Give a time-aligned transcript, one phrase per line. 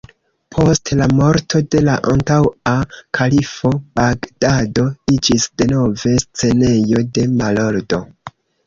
[0.53, 2.73] Post la morto de la antaŭa
[3.19, 4.89] kalifo, Bagdado
[5.19, 8.07] iĝis denove scenejo de malordo.